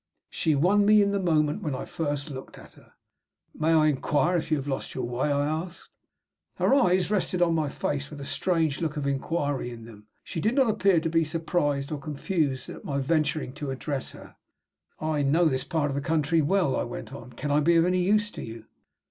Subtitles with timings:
[0.31, 2.93] She won me in the moment when I first looked at her.
[3.53, 5.89] "May I inquire if you have lost your way?" I asked.
[6.55, 10.07] Her eyes rested on my face with a strange look of inquiry in them.
[10.23, 14.35] She did not appear to be surprised or confused at my venturing to address her.
[14.99, 17.33] "I know this part of the country well," I went on.
[17.33, 18.65] "Can I be of any use to you?"